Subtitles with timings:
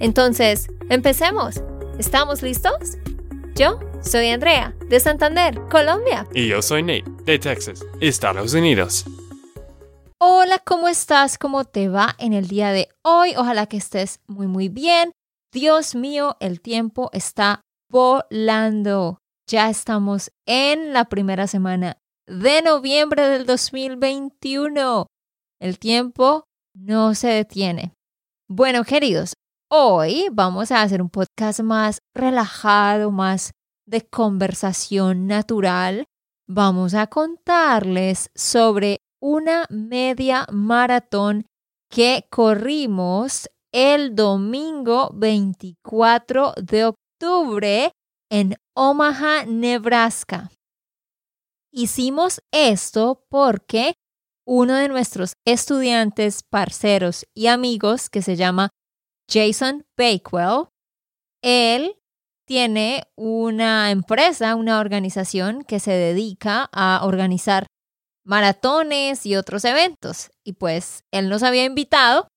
[0.00, 1.62] Entonces, empecemos.
[1.98, 2.98] ¿Estamos listos?
[3.54, 6.26] Yo soy Andrea, de Santander, Colombia.
[6.34, 9.04] Y yo soy Nate, de Texas, Estados Unidos.
[10.18, 11.38] Hola, ¿cómo estás?
[11.38, 13.34] ¿Cómo te va en el día de hoy?
[13.36, 15.12] Ojalá que estés muy, muy bien.
[15.52, 19.18] Dios mío, el tiempo está volando.
[19.46, 25.06] Ya estamos en la primera semana de noviembre del 2021.
[25.60, 27.92] El tiempo no se detiene.
[28.48, 29.34] Bueno, queridos,
[29.76, 33.50] hoy vamos a hacer un podcast más relajado, más
[33.86, 36.06] de conversación natural.
[36.46, 41.46] Vamos a contarles sobre una media maratón
[41.90, 47.90] que corrimos el domingo 24 de octubre
[48.30, 50.52] en Omaha, Nebraska.
[51.72, 53.94] Hicimos esto porque
[54.46, 58.70] uno de nuestros estudiantes, parceros y amigos, que se llama
[59.30, 60.68] Jason Bakewell,
[61.42, 61.96] él
[62.46, 67.66] tiene una empresa, una organización que se dedica a organizar
[68.24, 70.30] maratones y otros eventos.
[70.44, 72.28] Y pues él nos había invitado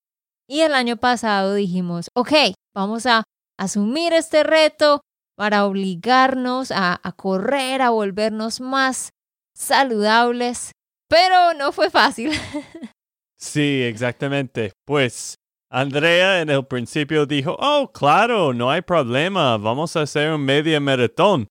[0.48, 2.32] y el año pasado dijimos, ok,
[2.74, 3.24] vamos a
[3.58, 5.02] asumir este reto,
[5.38, 9.12] para obligarnos a, correr, a volvernos más
[9.54, 10.72] saludables,
[11.08, 12.32] pero no fue fácil.
[13.38, 14.74] sí, exactamente.
[14.84, 15.36] Pues
[15.70, 20.80] Andrea en el principio dijo, oh, claro, no hay problema, vamos a hacer un media
[20.80, 21.48] maratón.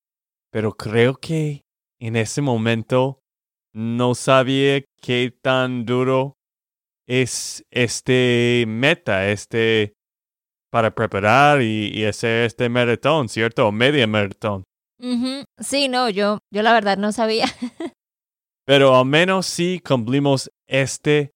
[0.50, 1.62] Pero creo que
[2.00, 3.20] en ese momento
[3.74, 6.38] no sabía qué tan duro
[7.06, 9.92] es este meta, este
[10.70, 13.68] para preparar y, hacer este maratón, ¿cierto?
[13.68, 14.64] O media maratón.
[15.58, 17.46] Sí, no, yo, yo la verdad no sabía.
[18.66, 21.32] Pero al menos sí cumplimos este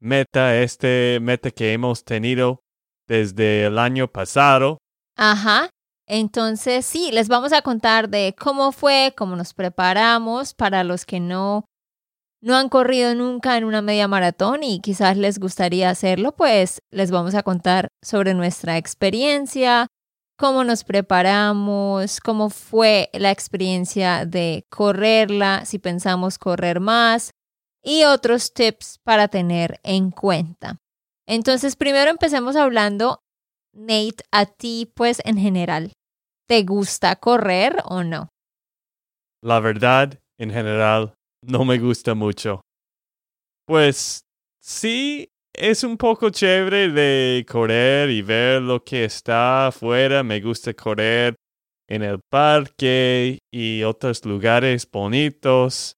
[0.00, 2.60] meta, este meta que hemos tenido
[3.06, 4.78] desde el año pasado.
[5.16, 5.70] Ajá.
[6.08, 11.20] Entonces, sí, les vamos a contar de cómo fue, cómo nos preparamos para los que
[11.20, 11.64] no
[12.42, 17.10] no han corrido nunca en una media maratón y quizás les gustaría hacerlo, pues les
[17.10, 19.88] vamos a contar sobre nuestra experiencia,
[20.38, 27.30] cómo nos preparamos, cómo fue la experiencia de correrla, si pensamos correr más
[27.86, 30.80] y otros tips para tener en cuenta.
[31.24, 33.20] Entonces, primero empecemos hablando,
[33.72, 35.92] Nate, a ti pues en general,
[36.48, 38.28] ¿te gusta correr o no?
[39.40, 42.60] La verdad, en general, no me gusta mucho.
[43.66, 44.22] Pues
[44.60, 50.24] sí, es un poco chévere de correr y ver lo que está afuera.
[50.24, 51.36] Me gusta correr
[51.88, 55.96] en el parque y otros lugares bonitos.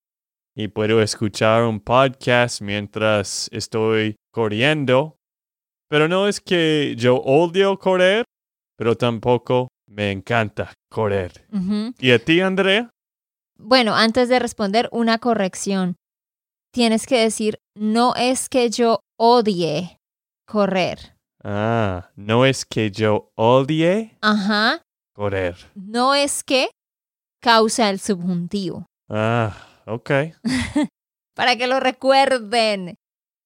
[0.61, 5.17] Y puedo escuchar un podcast mientras estoy corriendo.
[5.89, 8.25] Pero no es que yo odio correr,
[8.77, 11.47] pero tampoco me encanta correr.
[12.01, 12.91] ¿Y a ti, Andrea?
[13.57, 15.95] Bueno, antes de responder, una corrección.
[16.73, 19.97] Tienes que decir, no es que yo odie
[20.45, 21.15] correr.
[21.45, 24.83] Ah, no es que yo odie Ajá.
[25.15, 25.55] correr.
[25.77, 26.69] No es que
[27.41, 28.87] causa el subjuntivo.
[29.09, 29.57] Ah,
[29.89, 30.11] ok.
[31.35, 32.97] Para que lo recuerden.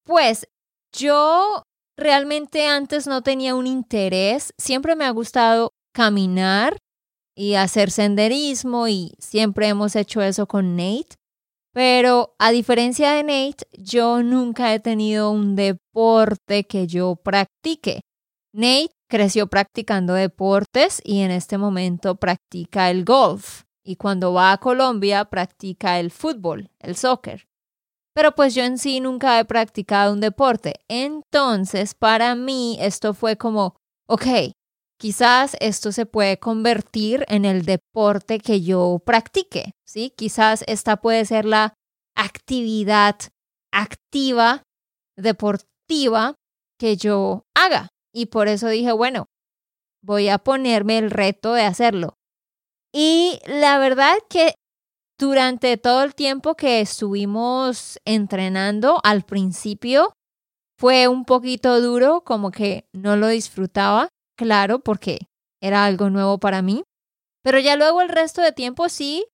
[0.05, 0.49] Pues
[0.93, 1.63] yo
[1.97, 4.53] realmente antes no tenía un interés.
[4.59, 6.77] Siempre me ha gustado caminar
[7.37, 11.17] y hacer senderismo y siempre hemos hecho eso con Nate.
[11.75, 18.01] Pero a diferencia de Nate, yo nunca he tenido un deporte que yo practique.
[18.53, 23.63] Nate creció practicando deportes y en este momento practica el golf.
[23.85, 27.49] Y cuando va a Colombia practica el fútbol, el soccer.
[28.15, 30.75] Pero pues yo en sí nunca he practicado un deporte.
[30.89, 33.77] Entonces, para mí esto fue como,
[34.07, 34.27] ok,
[35.03, 40.15] Quizás esto se puede convertir en el deporte que yo practique, ¿sí?
[40.17, 41.75] Quizás esta puede ser la
[42.15, 43.17] actividad
[43.73, 44.63] activa,
[45.17, 46.37] deportiva
[46.79, 47.89] que yo haga.
[48.15, 49.27] Y por eso dije, bueno,
[50.05, 52.15] voy a ponerme el reto de hacerlo.
[52.93, 54.55] Y la verdad que
[55.19, 60.13] durante todo el tiempo que estuvimos entrenando, al principio
[60.79, 65.29] fue un poquito duro, como que no lo disfrutaba, claro, porque
[65.61, 66.83] era algo nuevo para mí.
[67.43, 69.25] Pero ya luego el resto de tiempo sí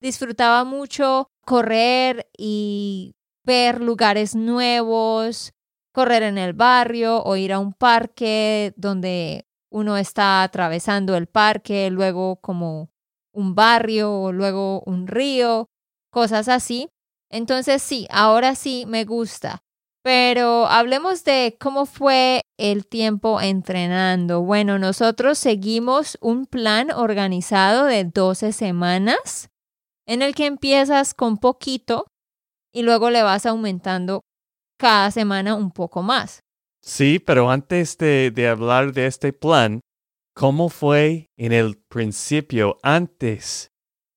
[0.00, 3.14] disfrutaba mucho correr y
[3.44, 5.52] ver lugares nuevos,
[5.92, 11.90] correr en el barrio o ir a un parque donde uno está atravesando el parque,
[11.90, 12.90] luego como
[13.34, 15.66] un barrio o luego un río,
[16.10, 16.88] cosas así.
[17.30, 19.60] Entonces sí, ahora sí me gusta.
[20.02, 24.42] Pero hablemos de cómo fue el tiempo entrenando.
[24.42, 29.48] Bueno, nosotros seguimos un plan organizado de 12 semanas
[30.06, 32.06] en el que empiezas con poquito
[32.72, 34.20] y luego le vas aumentando
[34.78, 36.40] cada semana un poco más.
[36.82, 39.80] Sí, pero antes de, de hablar de este plan,
[40.34, 43.70] ¿cómo fue en el principio antes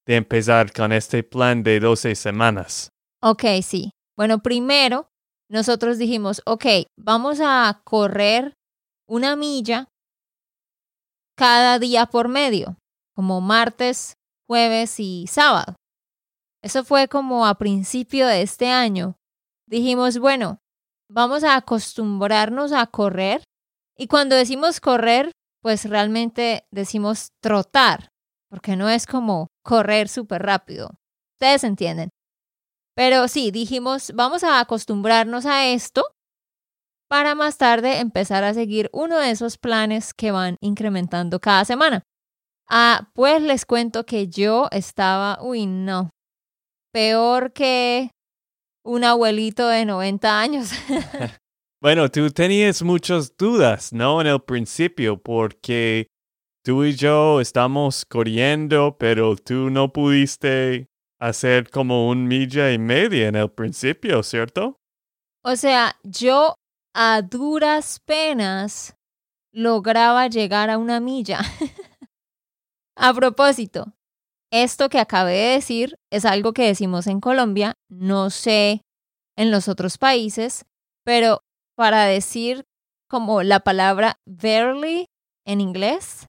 [0.05, 2.89] de empezar con este plan de 12 semanas?
[3.21, 3.91] Ok, sí.
[4.17, 5.09] Bueno, primero
[5.49, 6.65] nosotros dijimos, ok,
[6.97, 8.53] vamos a correr
[9.07, 9.87] una milla
[11.37, 12.77] cada día por medio,
[13.15, 14.15] como martes,
[14.47, 15.75] jueves y sábado.
[16.63, 19.15] Eso fue como a principio de este año.
[19.67, 20.59] Dijimos, bueno,
[21.09, 23.43] vamos a acostumbrarnos a correr.
[23.95, 25.31] Y cuando decimos correr,
[25.67, 28.13] pues realmente decimos trotar,
[28.49, 30.91] porque no es como correr súper rápido.
[31.35, 32.07] Ustedes entienden.
[32.95, 36.05] Pero sí, dijimos, vamos a acostumbrarnos a esto
[37.09, 42.03] para más tarde empezar a seguir uno de esos planes que van incrementando cada semana.
[42.69, 46.11] Ah, pues les cuento que yo estaba, uy, no,
[46.93, 48.11] peor que
[48.85, 50.69] un abuelito de 90 años.
[51.81, 54.19] bueno, tú tenías muchas dudas, ¿no?
[54.21, 56.07] En el principio, porque
[56.63, 60.87] tú y yo estamos corriendo, pero tú no pudiste
[61.19, 64.77] hacer como un milla y media en el principio, ¿cierto?
[65.43, 66.55] O sea, yo
[66.93, 68.95] a duras penas
[69.53, 71.39] lograba llegar a una milla.
[72.95, 73.93] a propósito,
[74.51, 78.81] esto que acabé de decir es algo que decimos en Colombia, no sé
[79.37, 80.65] en los otros países,
[81.03, 81.41] pero
[81.77, 82.65] para decir
[83.07, 85.05] como la palabra barely
[85.45, 86.25] en inglés,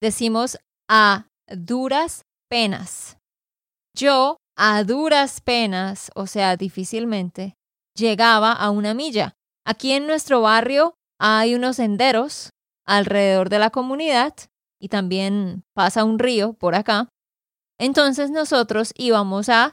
[0.00, 0.58] decimos
[0.88, 3.16] a duras penas.
[3.96, 7.54] Yo, a duras penas, o sea, difícilmente,
[7.96, 9.34] llegaba a una milla.
[9.66, 12.50] Aquí en nuestro barrio hay unos senderos
[12.86, 14.34] alrededor de la comunidad
[14.78, 17.08] y también pasa un río por acá.
[17.80, 19.72] Entonces nosotros íbamos a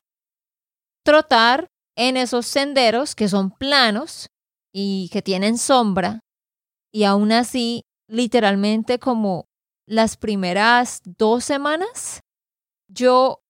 [1.04, 1.68] trotar
[1.98, 4.31] en esos senderos que son planos
[4.74, 6.22] y que tienen sombra
[6.92, 9.46] y aún así literalmente como
[9.88, 12.22] las primeras dos semanas
[12.88, 13.42] yo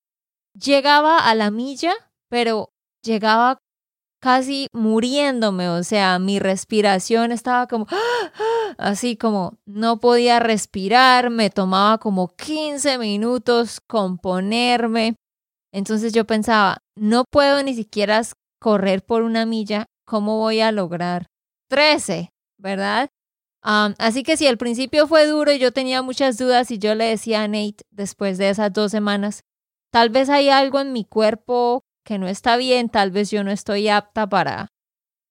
[0.54, 1.94] llegaba a la milla,
[2.30, 2.70] pero
[3.04, 3.58] llegaba
[4.22, 7.88] casi muriéndome, o sea, mi respiración estaba como
[8.78, 15.16] así como no podía respirar, me tomaba como 15 minutos componerme.
[15.74, 18.22] Entonces yo pensaba, no puedo ni siquiera
[18.60, 21.28] correr por una milla, ¿cómo voy a lograr
[21.70, 22.30] 13?
[22.58, 23.10] ¿Verdad?
[23.64, 27.06] así que si al principio fue duro y yo tenía muchas dudas y yo le
[27.06, 29.44] decía a Nate después de esas dos semanas,
[29.92, 33.52] Tal vez hay algo en mi cuerpo que no está bien, tal vez yo no
[33.52, 34.70] estoy apta para,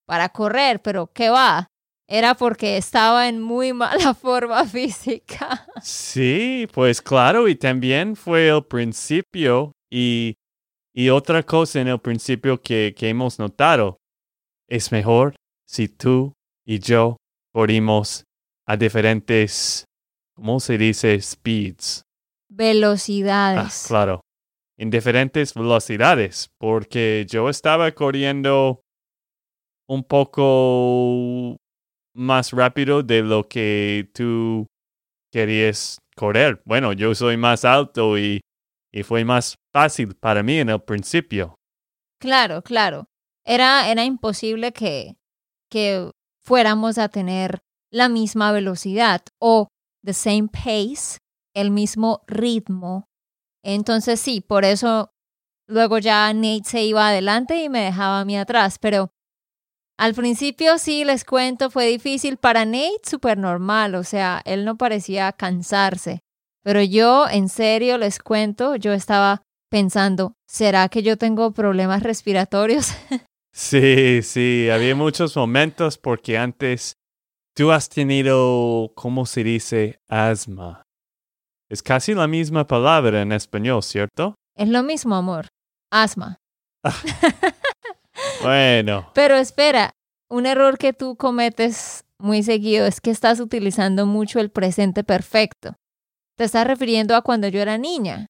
[0.07, 1.69] para correr, pero ¿qué va?
[2.07, 5.67] Era porque estaba en muy mala forma física.
[5.83, 10.35] Sí, pues claro, y también fue el principio y,
[10.95, 13.97] y otra cosa en el principio que, que hemos notado.
[14.71, 15.35] Es mejor
[15.67, 16.33] si tú
[16.65, 17.17] y yo
[17.53, 18.25] corrimos
[18.67, 19.85] a diferentes,
[20.35, 21.21] ¿cómo se dice?
[21.21, 22.03] Speeds.
[22.49, 23.85] Velocidades.
[23.85, 24.21] Ah, claro
[24.81, 28.81] en diferentes velocidades, porque yo estaba corriendo
[29.87, 31.59] un poco
[32.15, 34.67] más rápido de lo que tú
[35.31, 36.63] querías correr.
[36.65, 38.41] Bueno, yo soy más alto y,
[38.91, 41.57] y fue más fácil para mí en el principio.
[42.19, 43.05] Claro, claro.
[43.45, 45.17] Era, era imposible que,
[45.71, 46.11] que
[46.43, 47.61] fuéramos a tener
[47.93, 49.69] la misma velocidad o
[50.05, 51.19] the same pace,
[51.55, 53.11] el mismo ritmo
[53.63, 55.13] entonces sí, por eso
[55.69, 59.11] luego ya Nate se iba adelante y me dejaba a mí atrás, pero
[59.99, 64.77] al principio sí, les cuento, fue difícil para Nate, súper normal, o sea, él no
[64.77, 66.21] parecía cansarse,
[66.63, 72.89] pero yo en serio les cuento, yo estaba pensando, ¿será que yo tengo problemas respiratorios?
[73.53, 76.95] Sí, sí, había muchos momentos porque antes
[77.55, 79.99] tú has tenido, ¿cómo se dice?
[80.09, 80.83] Asma.
[81.69, 84.35] Es casi la misma palabra en español, ¿cierto?
[84.57, 85.49] Es lo mismo, amor.
[85.91, 86.39] Asma.
[88.43, 89.11] bueno.
[89.15, 89.93] Pero espera,
[90.29, 95.75] un error que tú cometes muy seguido es que estás utilizando mucho el presente perfecto.
[96.37, 98.27] Te estás refiriendo a cuando yo era niña.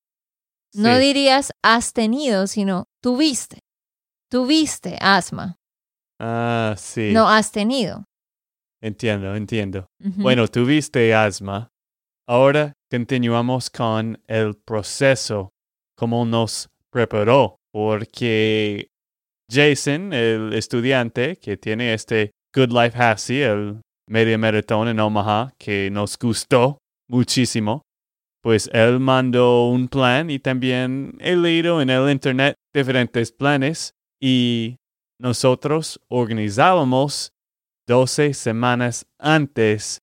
[0.74, 1.00] No Sí.
[1.00, 3.58] dirías has tenido, sino tuviste.
[4.30, 5.56] Tuviste asma.
[6.20, 7.10] Ah, sí.
[7.12, 8.04] No has tenido.
[8.80, 9.86] Entiendo, entiendo.
[9.98, 11.68] Bueno, tuviste asma.
[12.28, 15.50] Ahora continuamos con el proceso,
[15.96, 18.88] cómo nos preparó, porque
[19.50, 25.90] Jason, el estudiante que tiene este Good Life Hassy, el media maratón en Omaha, que
[25.90, 27.82] nos gustó muchísimo,
[28.42, 34.76] pues él mandó un plan y también he leído en el internet diferentes planes y
[35.18, 37.32] nosotros organizábamos
[37.86, 40.02] 12 semanas antes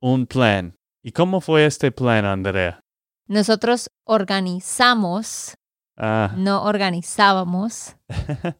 [0.00, 0.74] un plan.
[1.02, 2.80] ¿Y cómo fue este plan, Andrea?
[3.28, 5.54] Nosotros organizamos,
[6.00, 7.96] Ah, no organizábamos.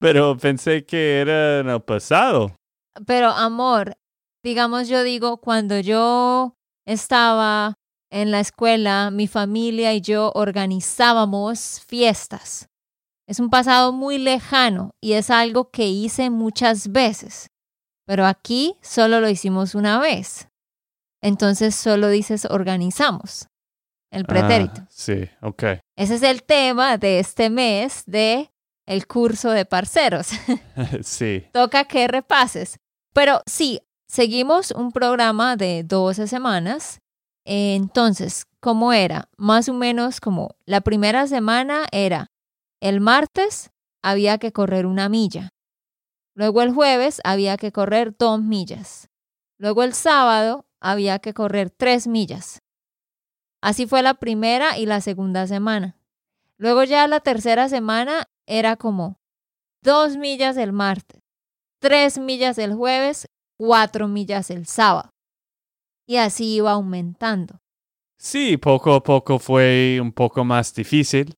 [0.00, 2.56] pero pensé que era en el pasado.
[3.06, 3.94] Pero amor,
[4.42, 7.74] digamos yo digo, cuando yo estaba
[8.10, 12.68] en la escuela, mi familia y yo organizábamos fiestas.
[13.28, 17.50] Es un pasado muy lejano y es algo que hice muchas veces.
[18.06, 20.48] Pero aquí solo lo hicimos una vez.
[21.22, 23.46] Entonces solo dices organizamos.
[24.10, 24.80] El pretérito.
[24.80, 25.62] Ah, sí, ok.
[25.94, 28.50] Ese es el tema de este mes de
[28.86, 30.28] el curso de parceros.
[31.02, 32.78] sí, Toca que repases.
[33.12, 37.00] Pero sí, seguimos un programa de 12 semanas.
[37.44, 39.28] Entonces, ¿cómo era?
[39.36, 42.30] Más o menos como la primera semana era
[42.80, 43.70] el martes
[44.02, 45.50] había que correr una milla.
[46.34, 49.08] Luego el jueves había que correr dos millas.
[49.58, 52.60] Luego el sábado había que correr tres millas.
[53.60, 55.96] Así fue la primera y la segunda semana.
[56.56, 59.18] Luego ya la tercera semana era como
[59.82, 61.20] dos millas el martes,
[61.80, 65.10] tres millas el jueves, cuatro millas el sábado.
[66.06, 67.60] Y así iba aumentando.
[68.16, 71.37] sí, poco a poco fue un poco más difícil.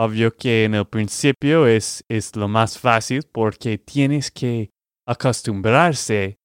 [0.00, 4.70] Obvio que en el principio es, es lo más fácil porque tienes que
[5.04, 6.38] acostumbrarse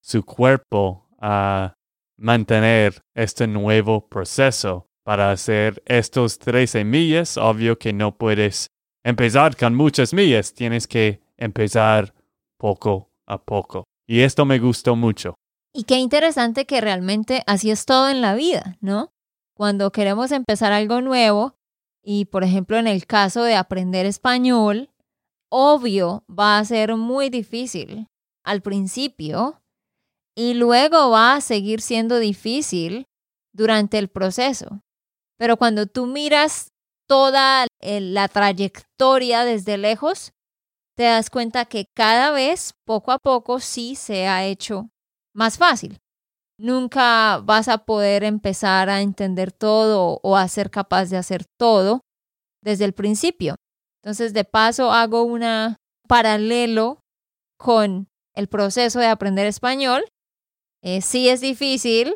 [0.00, 1.74] su cuerpo a
[2.16, 4.86] mantener este nuevo proceso.
[5.04, 8.68] Para hacer estos 13 millas, obvio que no puedes
[9.02, 12.14] empezar con muchas millas, tienes que empezar
[12.56, 13.82] poco a poco.
[14.06, 15.34] Y esto me gustó mucho.
[15.74, 19.10] Y qué interesante que realmente así es todo en la vida, ¿no?
[19.56, 21.56] Cuando queremos empezar algo nuevo,
[22.02, 24.90] y por ejemplo en el caso de aprender español,
[25.50, 28.08] obvio va a ser muy difícil
[28.44, 29.60] al principio
[30.34, 33.06] y luego va a seguir siendo difícil
[33.52, 34.80] durante el proceso.
[35.38, 36.72] Pero cuando tú miras
[37.06, 40.32] toda eh, la trayectoria desde lejos,
[40.96, 44.88] te das cuenta que cada vez, poco a poco, sí se ha hecho
[45.34, 45.98] más fácil.
[46.62, 52.02] Nunca vas a poder empezar a entender todo o a ser capaz de hacer todo
[52.62, 53.56] desde el principio.
[54.00, 55.42] Entonces, de paso, hago un
[56.06, 57.00] paralelo
[57.58, 60.04] con el proceso de aprender español.
[60.84, 62.14] Eh, sí es difícil,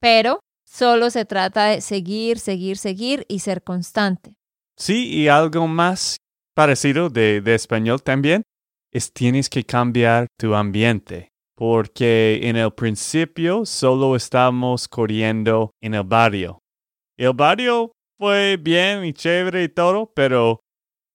[0.00, 4.36] pero solo se trata de seguir, seguir, seguir y ser constante.
[4.78, 6.18] Sí, y algo más
[6.54, 8.44] parecido de, de español también
[8.92, 11.31] es tienes que cambiar tu ambiente.
[11.62, 16.58] Porque en el principio solo estábamos corriendo en el barrio.
[17.16, 20.58] El barrio fue bien y chévere y todo, pero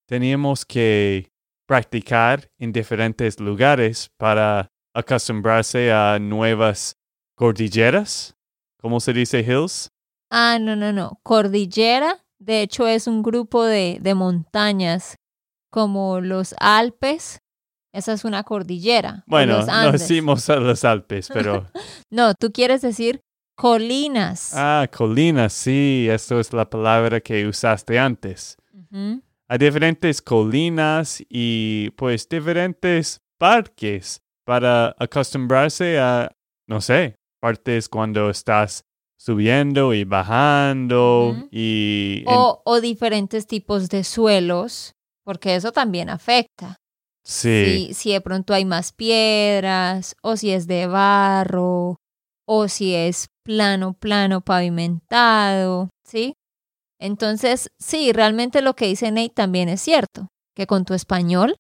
[0.08, 1.28] teníamos que
[1.68, 6.96] practicar en diferentes lugares para acostumbrarse a nuevas
[7.36, 8.34] cordilleras.
[8.80, 9.90] ¿Cómo se dice hills?
[10.32, 11.20] Ah, no, no, no.
[11.24, 15.18] Cordillera, de hecho, es un grupo de, de montañas
[15.70, 17.40] como los Alpes.
[17.98, 19.24] Esa es una cordillera.
[19.26, 20.02] Bueno, los no Andes.
[20.02, 21.66] decimos a los Alpes, pero
[22.12, 23.22] No, tú quieres decir
[23.56, 24.52] colinas.
[24.56, 28.56] Ah, colinas, sí, esto es la palabra que usaste antes.
[28.72, 29.22] Ujú.
[29.50, 36.32] Hay diferentes colinas y pues diferentes parques para acostumbrarse a,
[36.68, 38.84] no sé, partes cuando estás
[39.20, 42.20] subiendo y bajando y...
[42.28, 46.78] en- o, o diferentes tipos de suelos, porque eso también afecta.
[47.28, 51.98] Sí, Si, si de pronto hay más piedras, o si es de barro,
[52.48, 56.34] o si es plano, plano, pavimentado, ¿sí?
[57.00, 61.56] Entonces, sí, realmente lo que dice Nate también es cierto, que con tu español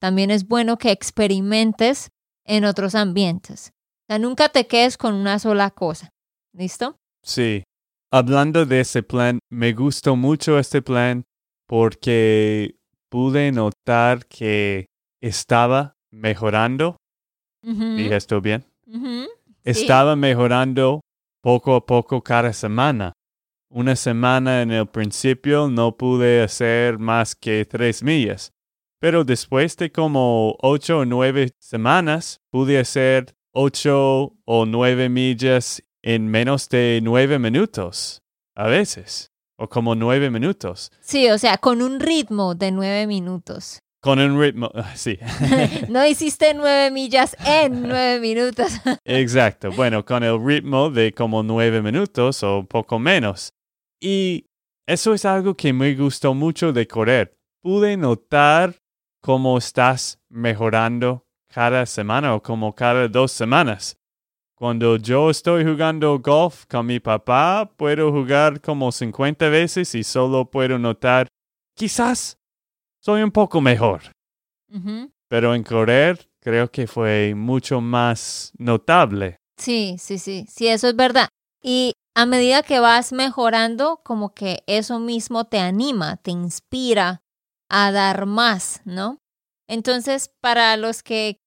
[0.00, 2.10] también es bueno que experimentes
[2.44, 3.70] en otros ambientes.
[4.04, 6.10] O sea, nunca te quedes con una sola cosa.
[6.52, 6.96] ¿Listo?
[7.24, 7.64] sí.
[8.12, 11.24] Hablando de ese plan, me gustó mucho este plan
[11.66, 12.76] porque
[13.10, 14.86] pude notar que
[15.20, 16.96] estaba mejorando.
[17.62, 18.64] ¿Dije esto bien?
[19.64, 21.00] Estaba mejorando
[21.42, 23.12] poco a poco cada semana.
[23.68, 28.52] Una semana en el principio no pude hacer más que tres millas,
[29.00, 36.28] pero después de como ocho o nueve semanas pude hacer ocho o nueve millas en
[36.28, 38.22] menos de nueve minutos,
[38.54, 43.80] a veces, o como nueve minutos, Sí, o sea, con un ritmo de nueve minutos.
[44.00, 45.18] Con un ritmo, sí,
[45.88, 48.72] No hiciste nueve millas en nueve minutos.
[49.04, 53.52] exacto, bueno, con el ritmo de como nueve minutos o poco menos.
[54.00, 54.46] Y
[54.86, 57.36] eso es algo que me gustó mucho de correr.
[57.62, 58.76] Pude notar
[59.20, 63.96] cómo estás mejorando cada semana o como cada dos semanas.
[64.54, 70.50] Cuando yo estoy jugando golf con mi papá, puedo jugar como 50 veces y solo
[70.50, 71.28] puedo notar,
[71.74, 72.38] quizás
[73.06, 74.02] soy un poco mejor.
[75.28, 79.36] Pero en correr creo que fue mucho más notable.
[79.56, 81.28] Sí, sí, sí, sí, eso es verdad.
[81.62, 87.20] Y a medida que vas mejorando, como que eso mismo te anima, te inspira
[87.70, 89.18] a dar más, ¿no?
[89.68, 91.38] Entonces, para los que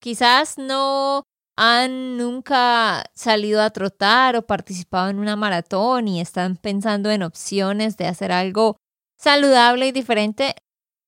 [0.00, 1.22] quizás no
[1.56, 7.96] han nunca salido a trotar o participado en una maratón y están pensando en opciones
[7.96, 8.76] de hacer algo
[9.16, 10.56] saludable y diferente,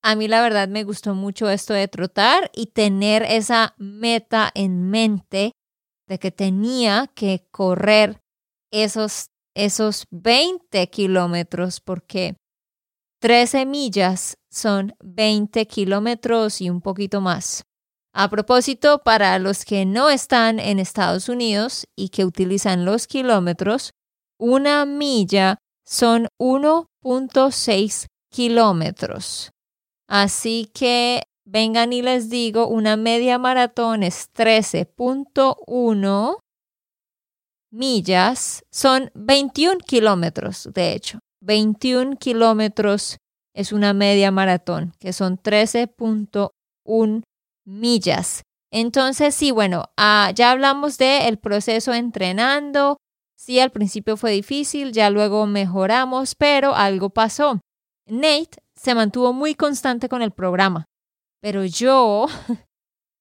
[0.02, 4.90] a mí la verdad me gustó mucho esto de trotar y tener esa meta en
[4.90, 5.52] mente
[6.06, 8.20] de que tenía que correr
[8.72, 12.36] esos, esos 20 kilómetros porque
[13.20, 17.64] 13 millas son 20 kilómetros y un poquito más.
[18.14, 23.92] A propósito, para los que no están en Estados Unidos y que utilizan los kilómetros,
[24.38, 29.50] una milla son 1.6 kilómetros.
[30.08, 36.38] Así que vengan y les digo, una media maratón es 13.1
[37.70, 41.18] millas, son 21 kilómetros, de hecho.
[41.40, 43.18] 21 kilómetros
[43.54, 47.22] es una media maratón, que son 13.1
[47.66, 48.42] millas.
[48.70, 52.96] Entonces, sí, bueno, ah, ya hablamos del proceso entrenando.
[53.36, 57.60] Sí, al principio fue difícil, ya luego mejoramos, pero algo pasó.
[58.06, 60.86] Nate se mantuvo muy constante con el programa,
[61.42, 62.26] pero yo,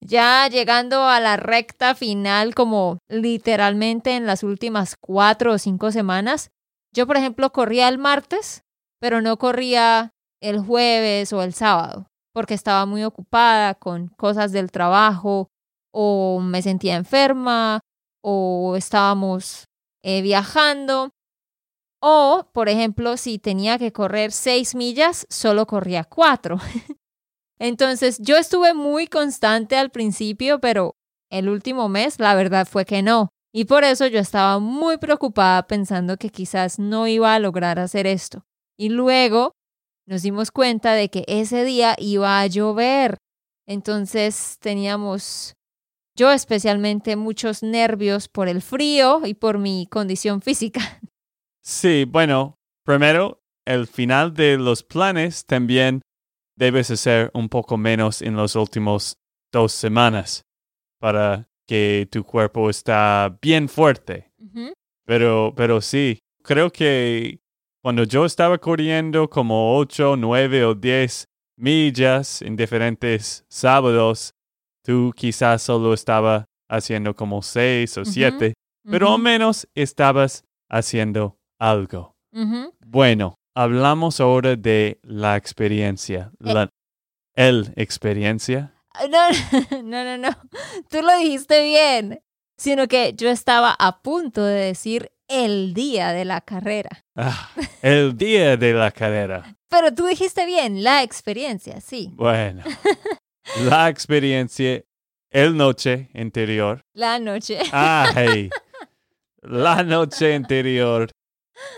[0.01, 6.49] ya llegando a la recta final, como literalmente en las últimas cuatro o cinco semanas,
[6.93, 8.61] yo, por ejemplo, corría el martes,
[8.99, 14.71] pero no corría el jueves o el sábado, porque estaba muy ocupada con cosas del
[14.71, 15.49] trabajo,
[15.91, 17.81] o me sentía enferma,
[18.23, 19.65] o estábamos
[20.03, 21.11] eh, viajando.
[22.01, 26.57] O, por ejemplo, si tenía que correr seis millas, solo corría cuatro.
[27.59, 30.93] Entonces, yo estuve muy constante al principio, pero
[31.31, 33.29] el último mes la verdad fue que no.
[33.53, 38.05] Y por eso yo estaba muy preocupada pensando que quizás no iba a lograr hacer
[38.05, 38.45] esto.
[38.77, 39.53] Y luego
[40.05, 43.17] nos dimos cuenta de que ese día iba a llover.
[43.65, 45.55] Entonces teníamos,
[46.15, 51.01] yo especialmente, muchos nervios por el frío y por mi condición física.
[51.69, 56.01] Sí, bueno, primero, el final de los planes también
[56.55, 59.19] debes hacer un poco menos en las últimas
[59.51, 60.45] dos semanas
[60.97, 64.31] para que tu cuerpo está bien fuerte.
[65.05, 67.41] Pero, pero sí, creo que
[67.83, 71.25] cuando yo estaba corriendo como 8, 9 o 10
[71.57, 74.33] millas en diferentes sábados,
[74.85, 78.53] tú quizás solo estaba haciendo como 6 o Ujú, 7,
[78.89, 82.15] pero al menos estabas haciendo algo.
[82.85, 86.31] Bueno, hablamos ahora de la experiencia.
[86.39, 86.53] Eh.
[86.53, 86.69] La,
[87.35, 88.73] el experiencia.
[89.09, 90.29] No, no, no, no.
[90.89, 92.21] Tú lo dijiste bien.
[92.59, 97.05] Sino que yo estaba a punto de decir el día de la carrera.
[97.15, 99.57] Ah, el día de la carrera.
[99.69, 102.09] Pero tú dijiste bien, la experiencia, sí.
[102.13, 102.63] Bueno,
[103.69, 104.83] la experiencia,
[105.29, 106.81] el noche anterior.
[106.93, 107.59] La noche.
[107.71, 108.49] Ay,
[109.41, 111.11] la noche anterior.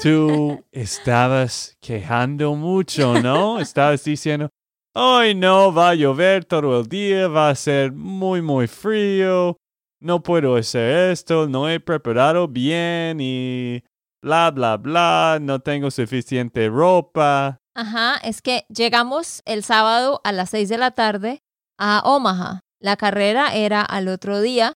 [0.01, 3.59] Tú estabas quejando mucho, ¿no?
[3.59, 4.49] Estabas diciendo,
[4.95, 9.57] hoy no va a llover todo el día, va a ser muy, muy frío,
[10.01, 13.83] no puedo hacer esto, no he preparado bien y
[14.21, 17.59] bla, bla, bla, no tengo suficiente ropa.
[17.75, 21.39] Ajá, es que llegamos el sábado a las 6 de la tarde
[21.77, 22.61] a Omaha.
[22.81, 24.73] La carrera era al otro día,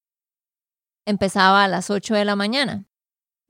[1.06, 2.86] empezaba a las 8 de la mañana.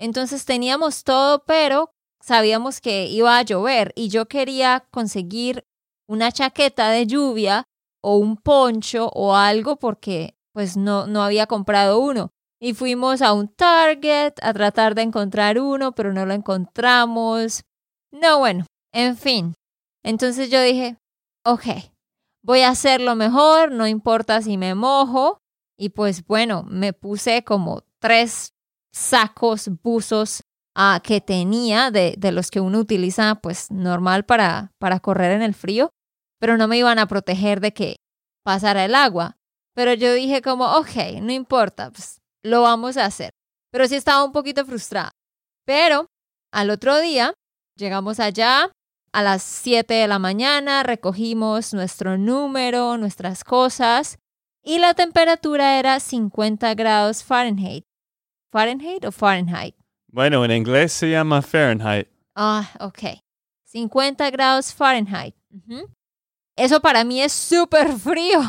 [0.04, 5.66] Entonces teníamos todo, pero sabíamos que iba a llover y yo quería conseguir
[6.10, 7.64] una chaqueta de lluvia
[8.04, 12.32] o un poncho o algo porque pues no, no había comprado uno.
[12.60, 17.64] y fuimos a un Target a tratar de encontrar uno, pero no lo encontramos.
[18.12, 19.54] No, bueno, en fin.
[20.04, 20.98] Entonces yo dije,
[21.46, 21.66] ok,
[22.44, 25.40] voy a hacerlo mejor, no importa si me mojo.
[25.78, 28.54] Y pues bueno, me puse como tres
[28.94, 30.44] sacos, buzos
[30.76, 35.42] ah, que tenía de, de, los que uno utiliza pues normal para, para correr en
[35.42, 35.90] el frío,
[36.40, 37.96] pero no me iban a proteger de que
[38.44, 39.38] pasara el agua.
[39.76, 43.32] Pero yo dije como, ok, no importa, pues lo vamos a hacer.
[43.72, 45.12] Pero sí estaba un poquito frustrada.
[45.66, 46.08] Pero
[46.52, 47.34] al otro día
[47.76, 48.72] llegamos allá
[49.12, 54.18] a las 7 de la mañana, recogimos nuestro número, nuestras cosas
[54.64, 57.86] y la temperatura era 50 grados Fahrenheit.
[58.54, 59.76] ¿Fahrenheit o Fahrenheit?
[60.12, 62.08] Bueno, en inglés se llama Fahrenheit.
[62.36, 63.20] Ah, ok.
[63.64, 65.36] 50 grados Fahrenheit.
[66.56, 68.40] Eso para mí es súper frío.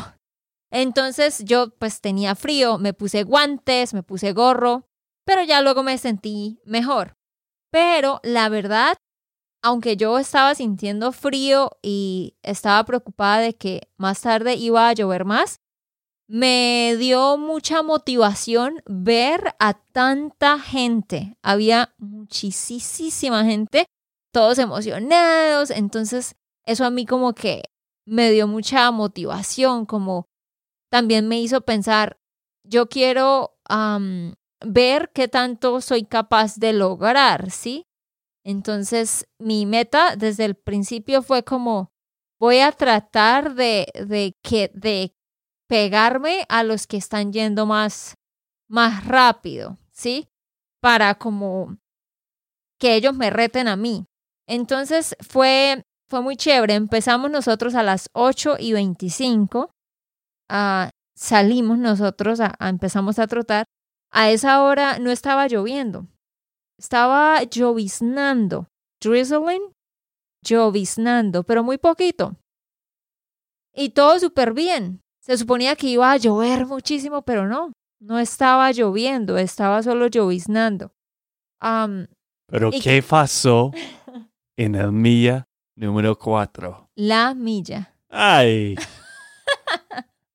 [0.69, 4.87] Entonces yo pues tenía frío, me puse guantes, me puse gorro,
[5.25, 7.15] pero ya luego me sentí mejor.
[7.71, 8.97] Pero la verdad,
[9.63, 15.25] aunque yo estaba sintiendo frío y estaba preocupada de que más tarde iba a llover
[15.25, 15.57] más,
[16.27, 21.37] me dio mucha motivación ver a tanta gente.
[21.43, 23.85] Había muchísima gente,
[24.31, 25.69] todos emocionados.
[25.69, 26.35] Entonces,
[26.65, 27.63] eso a mí como que
[28.05, 30.27] me dio mucha motivación, como
[30.91, 32.17] también me hizo pensar,
[32.63, 33.57] yo quiero
[34.65, 37.85] ver qué tanto soy capaz de lograr, ¿sí?
[38.43, 41.91] Entonces, mi meta desde el principio fue como,
[42.39, 45.14] voy a tratar de, de, que, de
[45.67, 48.15] pegarme a los que están yendo más,
[48.69, 50.27] más rápido, ¿sí?
[50.81, 51.77] Para como
[52.79, 54.05] que ellos me reten a mí.
[54.47, 56.75] Entonces fue, fue muy chévere.
[56.75, 59.75] Empezamos nosotros a las 8 y 25
[60.49, 63.65] Ah, salimos nosotros, a, empezamos a trotar,
[64.11, 66.07] a esa hora no estaba lloviendo,
[66.77, 68.67] estaba lloviznando,
[69.01, 69.73] drizzling,
[70.43, 72.37] lloviznando, pero muy poquito.
[73.73, 75.01] Y todo súper bien.
[75.25, 80.91] Se suponía que iba a llover muchísimo, pero no, no estaba lloviendo, estaba solo lloviznando.
[81.59, 83.71] pero ¿qué pasó
[84.55, 86.91] en el milla número cuatro?
[86.95, 87.95] La milla.
[88.07, 88.75] Ay.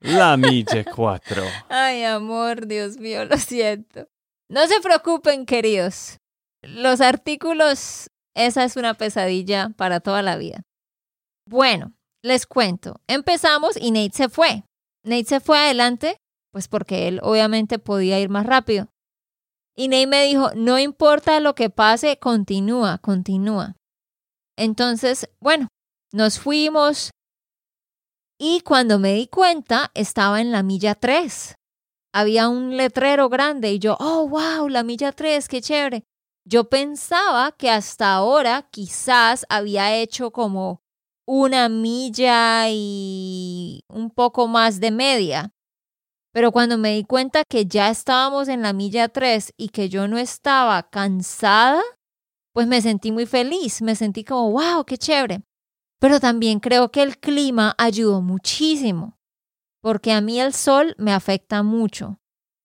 [0.01, 1.43] La milla 4.
[1.69, 4.09] Ay, amor, Dios mío, lo siento.
[4.49, 6.19] No se preocupen, queridos.
[6.63, 10.63] Los artículos, esa es una pesadilla para toda la vida.
[11.47, 13.01] Bueno, les cuento.
[13.07, 14.65] Empezamos y Nate se fue.
[15.05, 16.17] Nate se fue adelante,
[16.53, 18.89] pues porque él obviamente podía ir más rápido.
[19.77, 23.77] Y Nate me dijo, no importa lo que pase, continúa, continúa.
[24.57, 25.69] Entonces, bueno,
[26.13, 27.11] nos fuimos,
[28.43, 31.55] y cuando me di cuenta, estaba en la milla 3.
[32.15, 36.05] Había un letrero grande y yo, oh, wow, la milla 3, qué chévere.
[36.47, 40.81] Yo pensaba que hasta ahora quizás había hecho como
[41.27, 45.53] una milla y un poco más de media.
[46.33, 50.07] Pero cuando me di cuenta que ya estábamos en la milla 3 y que yo
[50.07, 51.83] no estaba cansada,
[52.53, 55.43] pues me sentí muy feliz, me sentí como, wow, qué chévere.
[56.01, 59.19] Pero también creo que el clima ayudó muchísimo,
[59.83, 62.19] porque a mí el sol me afecta mucho.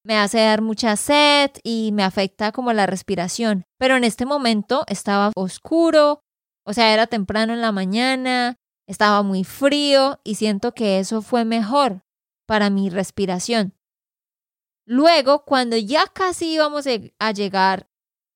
[0.04, 3.63] Me hace dar mucha sed y me afecta como la respiración.
[3.80, 6.22] Pero en este momento estaba oscuro,
[6.65, 11.45] o sea, era temprano en la mañana, estaba muy frío y siento que eso fue
[11.45, 12.04] mejor
[12.47, 13.73] para mi respiración.
[14.86, 16.86] Luego, cuando ya casi íbamos
[17.19, 17.89] a llegar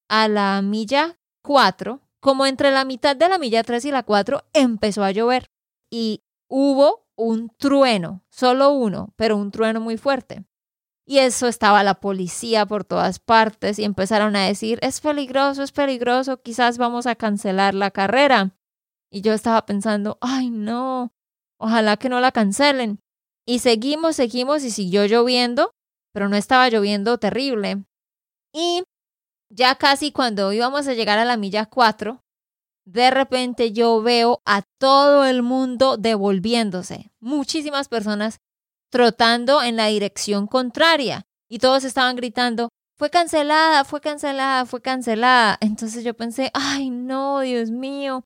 [0.09, 4.43] a la milla 4, como entre la mitad de la milla 3 y la 4
[4.53, 5.51] empezó a llover
[5.91, 10.45] y hubo un trueno, solo uno, pero un trueno muy fuerte.
[11.10, 15.72] Y eso estaba la policía por todas partes y empezaron a decir, es peligroso, es
[15.72, 18.56] peligroso, quizás vamos a cancelar la carrera.
[19.12, 21.12] Y yo estaba pensando, ay no,
[21.60, 23.00] ojalá que no la cancelen.
[23.43, 25.72] Y seguimos, seguimos y siguió lloviendo,
[26.13, 27.86] pero no estaba lloviendo terrible.
[28.54, 28.84] Y
[29.50, 32.22] ya casi cuando íbamos a llegar a la milla 4,
[32.86, 37.10] de repente yo veo a todo el mundo devolviéndose.
[37.19, 38.41] Muchísimas personas
[38.89, 45.58] trotando en la dirección contraria y todos estaban gritando, fue cancelada, fue cancelada, fue cancelada.
[45.62, 48.23] Entonces yo pensé, ay no, Dios mío,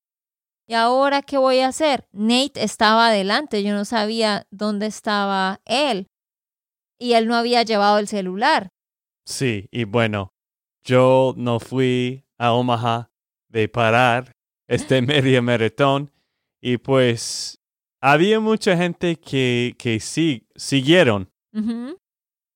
[0.68, 2.08] ¿y ahora qué voy a hacer?
[2.12, 6.08] Nate estaba adelante, yo no sabía dónde estaba él
[7.00, 8.70] y él no había llevado el celular.
[9.26, 10.34] Sí, y bueno,
[10.84, 13.12] yo no fui a Omaha
[13.48, 14.32] de parar
[14.68, 16.12] este media maratón
[16.62, 17.60] y pues
[18.04, 21.30] había mucha gente que, que sí, siguieron.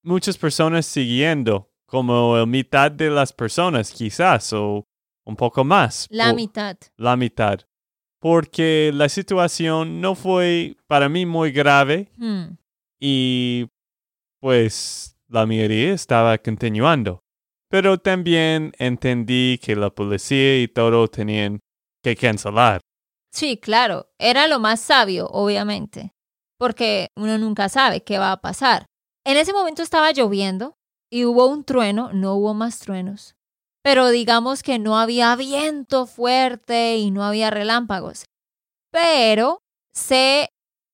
[0.04, 4.84] Muchas personas siguiendo como el mitad de las personas, quizás, o
[5.26, 6.06] un poco más.
[6.10, 6.78] La mitad.
[6.98, 7.62] La mitad.
[8.20, 12.58] Porque la situación no fue para mí muy grave Hmm.
[13.00, 13.68] y
[14.42, 17.22] pues la mayoría estaba continuando.
[17.70, 21.60] Pero también entendí que la policía y todo tenían
[22.04, 22.82] que cancelar.
[23.38, 26.12] Sí, claro, era lo más sabio, obviamente,
[26.58, 28.88] porque uno nunca sabe qué va a pasar.
[29.24, 30.74] En ese momento estaba lloviendo
[31.12, 33.36] y hubo un trueno, no hubo más truenos,
[33.84, 38.26] pero digamos que no había viento fuerte y no había relámpagos.
[38.92, 39.60] Pero
[39.94, 40.50] se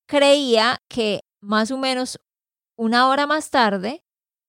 [0.06, 2.20] creía que más o menos
[2.78, 4.04] una hora más tarde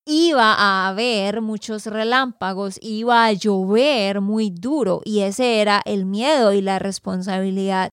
[0.07, 6.53] iba a haber muchos relámpagos, iba a llover muy duro y ese era el miedo
[6.53, 7.91] y la responsabilidad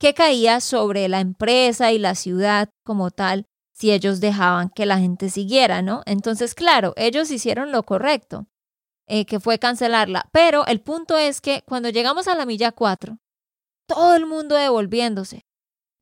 [0.00, 4.98] que caía sobre la empresa y la ciudad como tal si ellos dejaban que la
[4.98, 6.02] gente siguiera, ¿no?
[6.06, 8.46] Entonces, claro, ellos hicieron lo correcto,
[9.08, 13.18] eh, que fue cancelarla, pero el punto es que cuando llegamos a la milla 4,
[13.88, 15.42] todo el mundo devolviéndose.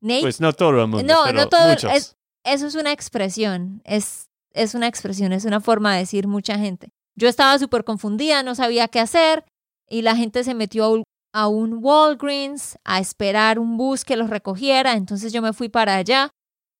[0.01, 1.71] Nate Pues no todo el mundo, no, pero no todo.
[1.73, 3.81] es- eso es una expresión.
[3.85, 6.91] Es, es una expresión, es una forma de decir mucha gente.
[7.15, 9.45] Yo estaba súper confundida, no sabía qué hacer
[9.91, 14.93] y la gente se metió a un, Walgreens a esperar un bus que los recogiera.
[14.93, 16.31] Entonces yo me fui para allá.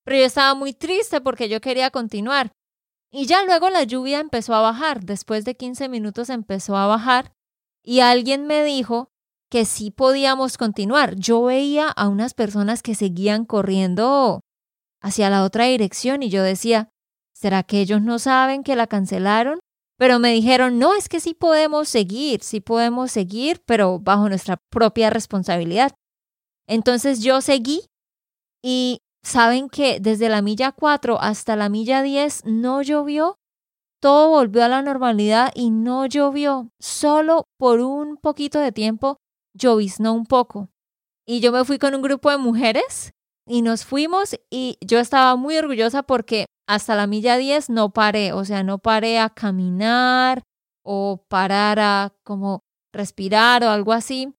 [0.05, 2.51] Pero yo estaba muy triste porque yo quería continuar.
[3.11, 5.03] Y ya luego la lluvia empezó a bajar.
[5.03, 7.33] Después de 15 minutos empezó a bajar.
[7.83, 9.09] Y alguien me dijo
[9.49, 11.15] que sí podíamos continuar.
[11.15, 14.39] Yo veía a unas personas que seguían corriendo
[15.01, 16.90] hacia la otra dirección y yo decía,
[17.41, 19.59] ¿será que ellos no saben que la cancelaron?
[19.97, 24.57] Pero me dijeron, no, es que sí podemos seguir, sí podemos seguir, pero bajo nuestra
[24.69, 25.91] propia responsabilidad.
[26.67, 27.85] Entonces yo seguí
[28.63, 33.37] y saben que desde la milla 4 hasta la milla 10 no llovió.
[33.99, 36.69] Todo volvió a la normalidad y no llovió.
[36.79, 39.17] Solo por un poquito de tiempo
[39.53, 40.69] lloviznó un poco.
[41.27, 43.13] Y yo me fui con un grupo de mujeres
[43.47, 48.33] y nos fuimos y yo estaba muy orgullosa porque hasta la milla 10 no paré,
[48.33, 50.43] o sea, no paré a caminar
[50.83, 52.61] o parar a como
[52.93, 54.33] respirar o algo así.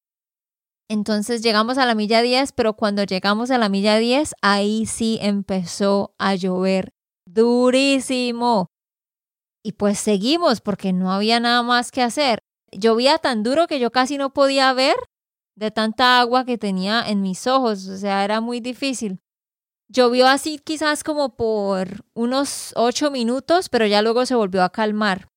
[0.88, 5.18] Entonces llegamos a la milla 10, pero cuando llegamos a la milla 10, ahí sí
[5.22, 6.92] empezó a llover
[7.26, 8.66] durísimo.
[9.64, 12.40] Y pues seguimos porque no había nada más que hacer.
[12.72, 14.96] Llovía tan duro que yo casi no podía ver
[15.56, 19.21] de tanta agua que tenía en mis ojos, o sea, era muy difícil.
[19.92, 25.28] Llovió así quizás como por unos ocho minutos, pero ya luego se volvió a calmar.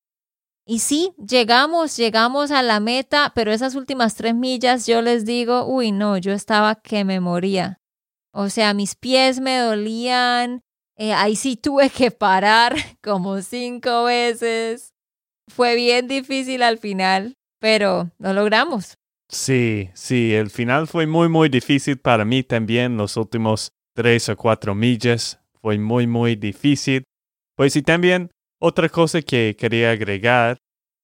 [0.65, 5.65] Y sí, llegamos, llegamos a la meta, pero esas últimas tres millas yo les digo,
[5.65, 7.81] uy, no, yo estaba que me moría.
[8.31, 10.61] O sea, mis pies me dolían,
[10.95, 14.93] eh, ahí sí tuve que parar como cinco veces.
[15.49, 18.97] Fue bien difícil al final, pero lo logramos.
[19.27, 22.95] Sí, sí, el final fue muy, muy difícil para mí también.
[22.95, 27.03] Los últimos tres o cuatro millas fue muy, muy difícil.
[27.55, 28.29] Pues y también
[28.59, 30.57] otra cosa que quería agregar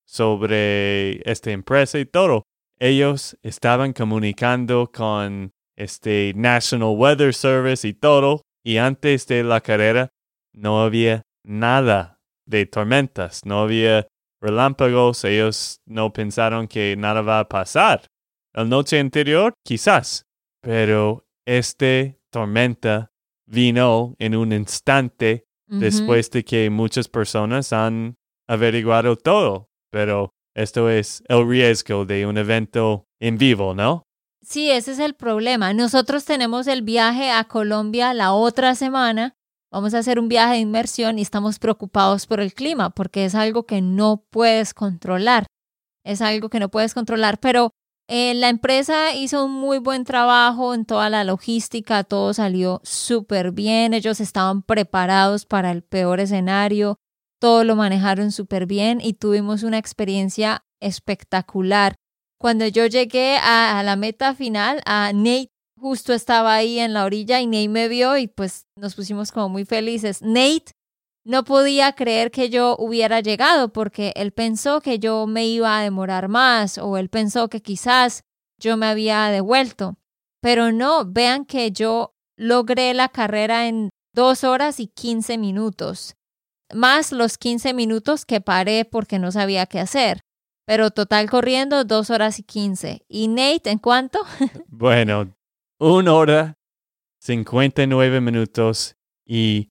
[0.05, 2.43] sobre esta empresa y todo.
[2.79, 8.41] Ellos estaban comunicando con este National Weather Service y todo.
[8.63, 10.09] Y antes de la carrera
[10.53, 14.07] no había nada de tormentas, no había
[14.41, 15.23] relámpagos.
[15.23, 18.05] Ellos no pensaron que nada va a pasar.
[18.53, 20.25] La noche anterior, quizás,
[20.61, 23.11] pero este tormenta
[23.45, 28.17] vino en un instante después de que muchas personas han
[28.47, 29.69] averiguado todo.
[29.89, 34.03] Pero esto es el riesgo de un evento en vivo, ¿no?
[34.41, 35.73] Sí, ese es el problema.
[35.73, 39.35] Nosotros tenemos el viaje a Colombia la otra semana.
[39.71, 43.35] Vamos a hacer un viaje de inmersión y estamos preocupados por el clima porque es
[43.35, 45.45] algo que no puedes controlar.
[46.03, 47.71] Es algo que no puedes controlar, pero
[48.13, 53.53] eh, la empresa hizo un muy buen trabajo en toda la logística, todo salió súper
[53.53, 56.99] bien, ellos estaban preparados para el peor escenario,
[57.39, 61.95] todo lo manejaron súper bien y tuvimos una experiencia espectacular.
[62.37, 65.47] Cuando yo llegué a, a la meta final, a Nate
[65.77, 69.47] justo estaba ahí en la orilla y Nate me vio y pues nos pusimos como
[69.47, 70.21] muy felices.
[70.21, 70.73] Nate
[71.23, 75.83] no podía creer que yo hubiera llegado porque él pensó que yo me iba a
[75.83, 78.23] demorar más o él pensó que quizás
[78.59, 79.97] yo me había devuelto.
[80.41, 86.15] Pero no, vean que yo logré la carrera en dos horas y 15 minutos,
[86.73, 90.21] más los 15 minutos que paré porque no sabía qué hacer.
[90.65, 93.03] Pero total corriendo dos horas y 15.
[93.07, 94.19] ¿Y Nate en cuánto?
[94.67, 95.35] Bueno,
[95.79, 96.57] una hora,
[97.19, 99.69] 59 minutos y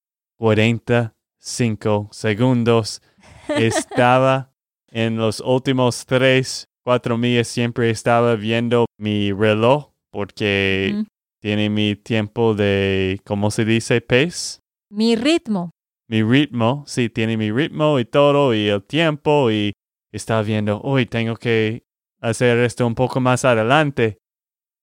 [1.40, 3.02] 45 segundos.
[3.48, 4.52] Estaba
[4.88, 11.04] en los últimos tres, cuatro millas siempre estaba viendo mi reloj porque
[11.40, 14.00] tiene mi tiempo de, ¿cómo se dice?
[14.00, 14.60] Pace.
[14.90, 15.70] Mi ritmo.
[16.08, 19.72] Mi ritmo, sí, tiene mi ritmo y todo y el tiempo y
[20.12, 21.84] estaba viendo, hoy tengo que
[22.20, 24.18] hacer esto un poco más adelante.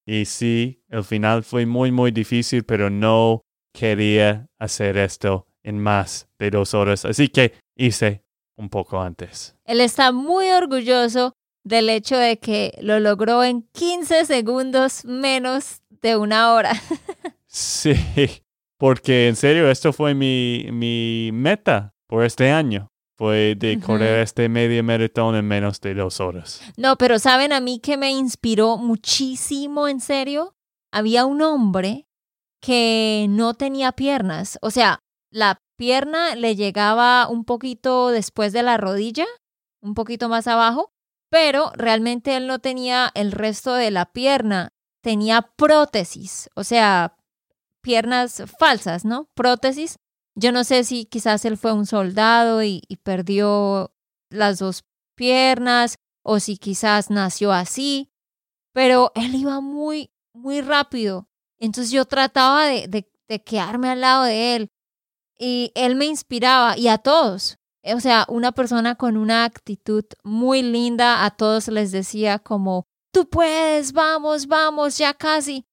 [0.06, 3.42] Y sí, el final fue muy, muy difícil, pero no
[3.74, 7.06] quería hacer esto en más de dos horas.
[7.06, 8.24] Así que hice
[8.58, 9.56] un poco antes.
[9.66, 16.16] Él está muy orgulloso del hecho de que lo logró en 15 segundos menos de
[16.16, 16.74] una hora.
[17.50, 17.96] Sí,
[18.78, 22.92] porque en serio, esto fue mi, mi meta por este año.
[23.18, 26.62] Fue de correr este medio maratón en menos de dos horas.
[26.78, 30.54] No, pero saben a mí que me inspiró muchísimo, en serio.
[30.92, 32.08] Había un hombre
[32.62, 34.60] que no tenía piernas.
[34.62, 35.00] O sea,
[35.32, 39.26] la pierna le llegaba un poquito después de la rodilla,
[39.82, 40.92] un poquito más abajo,
[41.30, 44.74] pero realmente él no tenía el resto de la pierna.
[45.02, 47.16] Tenía prótesis, o sea,
[47.82, 49.30] piernas falsas, ¿no?
[49.36, 49.98] Prótesis.
[50.36, 53.94] Yo no sé si quizás él fue un soldado y, perdió
[54.30, 54.84] las dos
[55.16, 58.12] piernas o si quizás nació así,
[58.74, 61.28] pero él iba muy, muy rápido.
[61.60, 62.88] Entonces yo trataba de,
[63.28, 64.72] de quedarme al lado de él
[65.38, 67.58] y él me inspiraba y a todos.
[67.84, 73.30] O sea, una persona con una actitud muy linda, a todos les decía como, tú
[73.30, 75.66] puedes, vamos, vamos, ya casi.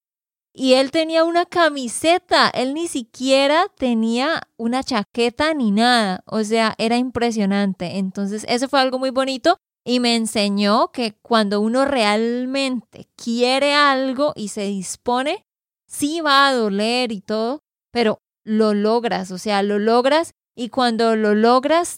[0.53, 6.75] Y él tenía una camiseta, él ni siquiera tenía una chaqueta ni nada, o sea,
[6.77, 7.97] era impresionante.
[7.97, 14.31] Entonces, eso fue algo muy bonito y me enseñó que cuando uno realmente quiere algo
[14.35, 15.45] y se dispone,
[15.87, 17.59] sí va a doler y todo,
[17.91, 21.97] pero lo logras, o sea, lo logras y cuando lo logras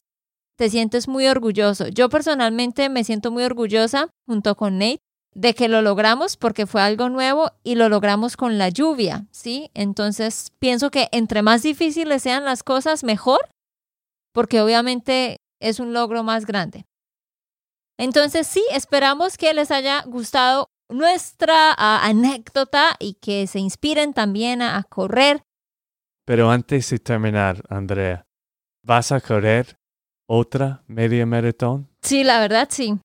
[0.57, 1.87] te sientes muy orgulloso.
[1.89, 5.01] Yo personalmente me siento muy orgullosa junto con Nate
[5.35, 9.69] de que lo logramos porque fue algo nuevo y lo logramos con la lluvia, ¿sí?
[9.75, 13.47] Entonces pienso que entre más difíciles sean las cosas, mejor,
[14.33, 16.85] porque obviamente es un logro más grande.
[17.99, 24.61] Entonces sí, esperamos que les haya gustado nuestra ah, anécdota y que se inspiren también
[24.61, 25.43] a, a correr.
[26.27, 28.27] Pero antes de terminar, Andrea,
[28.83, 29.79] ¿vas a correr
[30.27, 31.87] otra media maratón?
[32.01, 32.99] Sí, la verdad sí.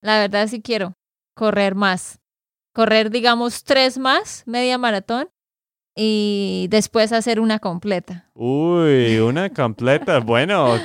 [0.00, 0.94] La verdad sí quiero
[1.34, 2.20] correr más.
[2.72, 5.28] Correr, digamos, tres más, media maratón,
[5.96, 8.30] y después hacer una completa.
[8.34, 10.20] Uy, una completa.
[10.20, 10.76] Bueno,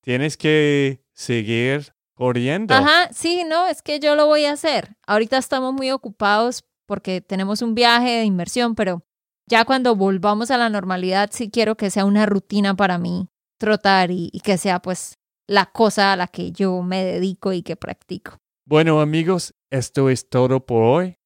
[0.00, 2.72] tienes que seguir corriendo.
[2.72, 4.94] Ajá, sí, no, es que yo lo voy a hacer.
[5.08, 9.02] Ahorita estamos muy ocupados porque tenemos un viaje de inversión, pero
[9.46, 13.28] ya cuando volvamos a la normalidad, sí quiero que sea una rutina para mí
[13.58, 17.62] trotar y, y que sea pues la cosa a la que yo me dedico y
[17.62, 18.38] que practico.
[18.64, 21.18] Bueno, amigos, esto es todo por hoy.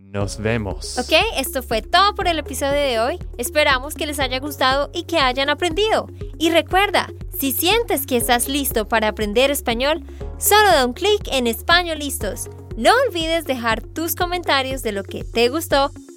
[0.00, 0.98] Nos vemos.
[0.98, 3.18] Ok, esto fue todo por el episodio de hoy.
[3.36, 6.08] Esperamos que les haya gustado y que hayan aprendido.
[6.38, 10.02] Y recuerda, si sientes que estás listo para aprender español,
[10.38, 12.48] solo da un clic en Español Listos.
[12.78, 15.90] No olvides dejar tus comentarios de lo que te gustó